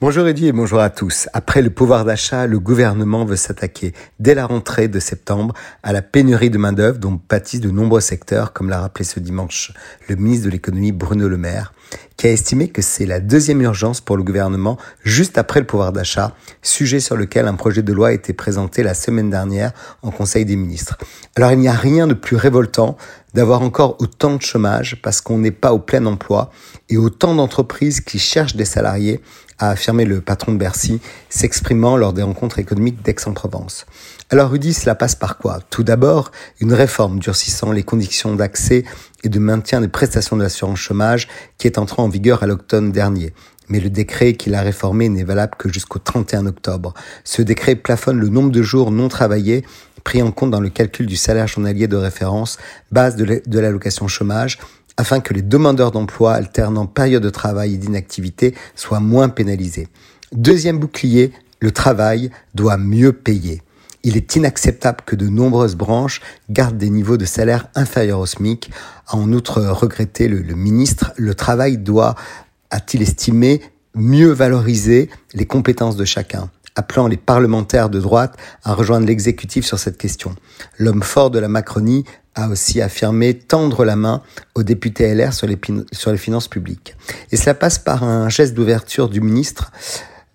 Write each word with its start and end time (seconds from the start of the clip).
Bonjour 0.00 0.26
Eddy 0.26 0.48
et 0.48 0.52
bonjour 0.52 0.80
à 0.80 0.90
tous. 0.90 1.28
Après 1.32 1.62
le 1.62 1.70
pouvoir 1.70 2.04
d'achat, 2.04 2.48
le 2.48 2.58
gouvernement 2.58 3.24
veut 3.24 3.36
s'attaquer 3.36 3.92
dès 4.18 4.34
la 4.34 4.46
rentrée 4.46 4.88
de 4.88 4.98
septembre 4.98 5.54
à 5.84 5.92
la 5.92 6.02
pénurie 6.02 6.50
de 6.50 6.58
main-d'œuvre 6.58 6.98
dont 6.98 7.18
pâtissent 7.18 7.60
de 7.60 7.70
nombreux 7.70 8.00
secteurs, 8.00 8.52
comme 8.52 8.68
l'a 8.68 8.80
rappelé 8.80 9.04
ce 9.04 9.20
dimanche 9.20 9.72
le 10.08 10.16
ministre 10.16 10.46
de 10.46 10.50
l'économie 10.50 10.90
Bruno 10.90 11.28
Le 11.28 11.36
Maire, 11.36 11.72
qui 12.16 12.26
a 12.26 12.30
estimé 12.30 12.68
que 12.68 12.82
c'est 12.82 13.06
la 13.06 13.20
deuxième 13.20 13.62
urgence 13.62 14.00
pour 14.00 14.16
le 14.16 14.22
gouvernement 14.22 14.78
juste 15.02 15.38
après 15.38 15.60
le 15.60 15.66
pouvoir 15.66 15.92
d'achat, 15.92 16.34
sujet 16.62 17.00
sur 17.00 17.16
lequel 17.16 17.48
un 17.48 17.54
projet 17.54 17.82
de 17.82 17.92
loi 17.92 18.08
a 18.08 18.12
été 18.12 18.32
présenté 18.32 18.82
la 18.82 18.94
semaine 18.94 19.30
dernière 19.30 19.72
en 20.02 20.10
Conseil 20.10 20.44
des 20.44 20.56
ministres. 20.56 20.98
Alors 21.36 21.52
il 21.52 21.58
n'y 21.58 21.68
a 21.68 21.72
rien 21.72 22.06
de 22.06 22.14
plus 22.14 22.36
révoltant 22.36 22.96
d'avoir 23.34 23.62
encore 23.62 23.96
autant 24.00 24.36
de 24.36 24.42
chômage 24.42 25.00
parce 25.02 25.20
qu'on 25.20 25.38
n'est 25.38 25.50
pas 25.50 25.72
au 25.72 25.78
plein 25.78 26.04
emploi 26.06 26.50
et 26.90 26.96
autant 26.96 27.34
d'entreprises 27.34 28.00
qui 28.00 28.18
cherchent 28.18 28.56
des 28.56 28.66
salariés 28.66 29.20
a 29.62 29.70
affirmé 29.70 30.04
le 30.04 30.20
patron 30.20 30.52
de 30.52 30.58
Bercy, 30.58 31.00
s'exprimant 31.28 31.96
lors 31.96 32.12
des 32.12 32.22
rencontres 32.22 32.58
économiques 32.58 33.02
d'Aix-en-Provence. 33.02 33.86
Alors 34.30 34.50
Rudy, 34.50 34.72
cela 34.72 34.94
passe 34.94 35.14
par 35.14 35.38
quoi? 35.38 35.60
Tout 35.70 35.84
d'abord, 35.84 36.32
une 36.60 36.72
réforme 36.72 37.18
durcissant 37.18 37.70
les 37.70 37.82
conditions 37.82 38.34
d'accès 38.34 38.84
et 39.22 39.28
de 39.28 39.38
maintien 39.38 39.80
des 39.80 39.88
prestations 39.88 40.36
de 40.36 40.42
l'assurance 40.42 40.78
chômage 40.78 41.28
qui 41.58 41.66
est 41.66 41.78
entrée 41.78 42.02
en 42.02 42.08
vigueur 42.08 42.42
à 42.42 42.46
l'automne 42.46 42.92
dernier. 42.92 43.32
Mais 43.68 43.80
le 43.80 43.90
décret 43.90 44.34
qui 44.34 44.50
l'a 44.50 44.62
réformé 44.62 45.08
n'est 45.08 45.24
valable 45.24 45.54
que 45.56 45.72
jusqu'au 45.72 45.98
31 45.98 46.46
octobre. 46.46 46.94
Ce 47.24 47.42
décret 47.42 47.76
plafonne 47.76 48.18
le 48.18 48.28
nombre 48.28 48.50
de 48.50 48.62
jours 48.62 48.90
non 48.90 49.08
travaillés 49.08 49.64
pris 50.04 50.22
en 50.22 50.32
compte 50.32 50.50
dans 50.50 50.60
le 50.60 50.68
calcul 50.68 51.06
du 51.06 51.16
salaire 51.16 51.46
journalier 51.46 51.86
de 51.86 51.96
référence, 51.96 52.58
base 52.90 53.16
de 53.16 53.58
l'allocation 53.60 54.08
chômage, 54.08 54.58
afin 54.96 55.20
que 55.20 55.32
les 55.32 55.42
demandeurs 55.42 55.90
d'emploi 55.90 56.34
alternant 56.34 56.86
période 56.86 57.22
de 57.22 57.30
travail 57.30 57.74
et 57.74 57.78
d'inactivité 57.78 58.54
soient 58.74 59.00
moins 59.00 59.28
pénalisés. 59.28 59.88
Deuxième 60.32 60.78
bouclier, 60.78 61.32
le 61.60 61.70
travail 61.70 62.30
doit 62.54 62.76
mieux 62.76 63.12
payer. 63.12 63.62
Il 64.04 64.16
est 64.16 64.36
inacceptable 64.36 65.00
que 65.06 65.16
de 65.16 65.28
nombreuses 65.28 65.76
branches 65.76 66.20
gardent 66.50 66.78
des 66.78 66.90
niveaux 66.90 67.16
de 67.16 67.24
salaire 67.24 67.68
inférieurs 67.74 68.18
au 68.18 68.26
SMIC. 68.26 68.70
En 69.08 69.32
outre, 69.32 69.62
regretté 69.62 70.28
le, 70.28 70.54
ministre, 70.54 71.12
le 71.16 71.34
travail 71.34 71.78
doit, 71.78 72.14
a-t-il 72.70 73.02
estimé, 73.02 73.60
mieux 73.94 74.32
valoriser 74.32 75.10
les 75.34 75.46
compétences 75.46 75.96
de 75.96 76.04
chacun 76.04 76.50
appelant 76.74 77.06
les 77.06 77.16
parlementaires 77.16 77.90
de 77.90 78.00
droite 78.00 78.36
à 78.64 78.72
rejoindre 78.74 79.06
l'exécutif 79.06 79.66
sur 79.66 79.78
cette 79.78 79.98
question. 79.98 80.34
L'homme 80.78 81.02
fort 81.02 81.30
de 81.30 81.38
la 81.38 81.48
Macronie 81.48 82.04
a 82.34 82.48
aussi 82.48 82.80
affirmé 82.80 83.34
tendre 83.34 83.84
la 83.84 83.96
main 83.96 84.22
aux 84.54 84.62
députés 84.62 85.14
LR 85.14 85.34
sur 85.34 85.46
les, 85.46 85.58
finances 86.16 86.48
publiques. 86.48 86.96
Et 87.30 87.36
cela 87.36 87.54
passe 87.54 87.78
par 87.78 88.04
un 88.04 88.28
geste 88.28 88.54
d'ouverture 88.54 89.08
du 89.08 89.20
ministre 89.20 89.70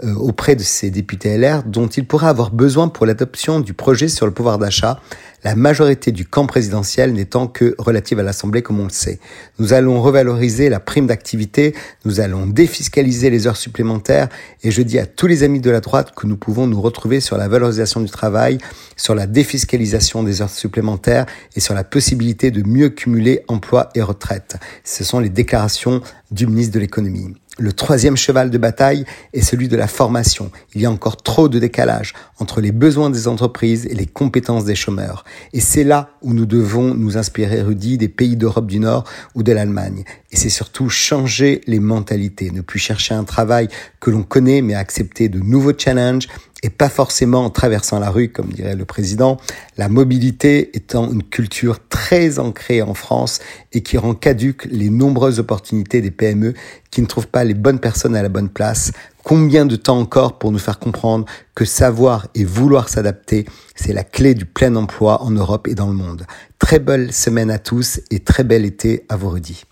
auprès 0.03 0.55
de 0.55 0.63
ces 0.63 0.91
députés 0.91 1.37
LR 1.37 1.63
dont 1.63 1.87
il 1.87 2.05
pourrait 2.05 2.27
avoir 2.27 2.51
besoin 2.51 2.87
pour 2.87 3.05
l'adoption 3.05 3.59
du 3.59 3.73
projet 3.73 4.07
sur 4.07 4.25
le 4.25 4.31
pouvoir 4.31 4.59
d'achat, 4.59 4.99
la 5.43 5.55
majorité 5.55 6.11
du 6.11 6.25
camp 6.25 6.45
présidentiel 6.45 7.13
n'étant 7.13 7.47
que 7.47 7.75
relative 7.77 8.19
à 8.19 8.23
l'Assemblée 8.23 8.61
comme 8.61 8.79
on 8.79 8.85
le 8.85 8.89
sait. 8.89 9.19
Nous 9.59 9.73
allons 9.73 10.01
revaloriser 10.01 10.69
la 10.69 10.79
prime 10.79 11.07
d'activité, 11.07 11.75
nous 12.05 12.19
allons 12.19 12.47
défiscaliser 12.47 13.29
les 13.29 13.47
heures 13.47 13.57
supplémentaires 13.57 14.29
et 14.63 14.71
je 14.71 14.81
dis 14.81 14.99
à 14.99 15.05
tous 15.05 15.27
les 15.27 15.43
amis 15.43 15.61
de 15.61 15.69
la 15.69 15.79
droite 15.79 16.13
que 16.15 16.27
nous 16.27 16.37
pouvons 16.37 16.67
nous 16.67 16.81
retrouver 16.81 17.19
sur 17.19 17.37
la 17.37 17.47
valorisation 17.47 18.01
du 18.01 18.09
travail, 18.09 18.57
sur 18.95 19.15
la 19.15 19.27
défiscalisation 19.27 20.23
des 20.23 20.41
heures 20.41 20.49
supplémentaires 20.49 21.25
et 21.55 21.59
sur 21.59 21.73
la 21.73 21.83
possibilité 21.83 22.51
de 22.51 22.67
mieux 22.67 22.89
cumuler 22.89 23.43
emploi 23.47 23.89
et 23.95 24.01
retraite. 24.01 24.57
Ce 24.83 25.03
sont 25.03 25.19
les 25.19 25.29
déclarations 25.29 26.01
du 26.31 26.47
ministre 26.47 26.73
de 26.73 26.79
l'économie. 26.79 27.33
Le 27.59 27.73
troisième 27.73 28.15
cheval 28.15 28.51
de 28.51 28.57
bataille 28.59 29.03
est 29.33 29.41
celui 29.41 29.67
de 29.67 29.75
la 29.75 29.87
formation. 29.87 30.51
Il 30.75 30.81
y 30.81 30.85
a 30.85 30.91
encore 30.91 31.17
trop 31.17 31.49
de 31.49 31.57
décalage 31.57 32.13
entre 32.37 32.61
les 32.61 32.71
besoins 32.71 33.09
des 33.09 33.27
entreprises 33.27 33.87
et 33.87 33.95
les 33.95 34.05
compétences 34.05 34.63
des 34.63 34.75
chômeurs. 34.75 35.23
Et 35.53 35.59
c'est 35.59 35.83
là 35.83 36.11
où 36.21 36.33
nous 36.33 36.45
devons 36.45 36.93
nous 36.93 37.17
inspirer, 37.17 37.63
Rudy, 37.63 37.97
des 37.97 38.09
pays 38.09 38.35
d'Europe 38.35 38.67
du 38.67 38.79
Nord 38.79 39.05
ou 39.33 39.41
de 39.41 39.51
l'Allemagne. 39.51 40.03
Et 40.31 40.37
c'est 40.37 40.49
surtout 40.49 40.89
changer 40.89 41.61
les 41.65 41.79
mentalités, 41.79 42.51
ne 42.51 42.61
plus 42.61 42.79
chercher 42.79 43.15
un 43.15 43.23
travail 43.23 43.69
que 43.99 44.11
l'on 44.11 44.23
connaît, 44.23 44.61
mais 44.61 44.75
accepter 44.75 45.27
de 45.27 45.39
nouveaux 45.39 45.73
challenges 45.75 46.27
et 46.63 46.69
pas 46.69 46.89
forcément 46.89 47.45
en 47.45 47.49
traversant 47.49 47.99
la 47.99 48.09
rue, 48.09 48.29
comme 48.29 48.49
dirait 48.49 48.75
le 48.75 48.85
président, 48.85 49.37
la 49.77 49.89
mobilité 49.89 50.75
étant 50.75 51.11
une 51.11 51.23
culture 51.23 51.79
très 52.07 52.39
ancrée 52.39 52.81
en 52.81 52.93
France 52.93 53.39
et 53.73 53.83
qui 53.83 53.97
rend 53.97 54.13
caduque 54.13 54.65
les 54.71 54.89
nombreuses 54.89 55.39
opportunités 55.39 55.99
des 55.99 56.09
PME 56.09 56.53
qui 56.89 57.01
ne 57.01 57.05
trouvent 57.05 57.27
pas 57.27 57.43
les 57.43 57.53
bonnes 57.53 57.79
personnes 57.79 58.15
à 58.15 58.23
la 58.23 58.29
bonne 58.29 58.47
place. 58.47 58.93
Combien 59.25 59.65
de 59.65 59.75
temps 59.75 59.99
encore 59.99 60.39
pour 60.39 60.53
nous 60.53 60.57
faire 60.57 60.79
comprendre 60.79 61.25
que 61.53 61.65
savoir 61.65 62.27
et 62.33 62.45
vouloir 62.45 62.87
s'adapter, 62.87 63.43
c'est 63.75 63.91
la 63.91 64.05
clé 64.05 64.35
du 64.35 64.45
plein 64.45 64.73
emploi 64.77 65.21
en 65.21 65.31
Europe 65.31 65.67
et 65.67 65.75
dans 65.75 65.87
le 65.87 65.95
monde. 65.95 66.25
Très 66.59 66.79
belle 66.79 67.11
semaine 67.11 67.51
à 67.51 67.59
tous 67.59 67.99
et 68.09 68.21
très 68.21 68.45
bel 68.45 68.63
été 68.63 69.05
à 69.09 69.17
vos 69.17 69.31
redis. 69.31 69.65